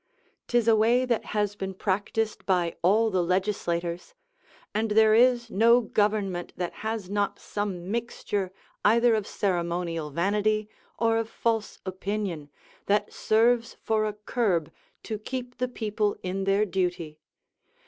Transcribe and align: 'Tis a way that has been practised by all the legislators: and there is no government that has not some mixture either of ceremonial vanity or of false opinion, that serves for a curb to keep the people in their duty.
'Tis 0.47 0.67
a 0.67 0.75
way 0.75 1.05
that 1.05 1.25
has 1.25 1.55
been 1.55 1.75
practised 1.75 2.43
by 2.47 2.75
all 2.81 3.11
the 3.11 3.21
legislators: 3.21 4.15
and 4.73 4.89
there 4.89 5.13
is 5.13 5.51
no 5.51 5.79
government 5.79 6.51
that 6.57 6.73
has 6.81 7.07
not 7.07 7.37
some 7.37 7.91
mixture 7.91 8.51
either 8.83 9.13
of 9.13 9.27
ceremonial 9.27 10.09
vanity 10.09 10.67
or 10.97 11.17
of 11.17 11.29
false 11.29 11.77
opinion, 11.85 12.49
that 12.87 13.13
serves 13.13 13.75
for 13.79 14.05
a 14.07 14.13
curb 14.13 14.71
to 15.03 15.19
keep 15.19 15.59
the 15.59 15.67
people 15.67 16.17
in 16.23 16.45
their 16.45 16.65
duty. 16.65 17.19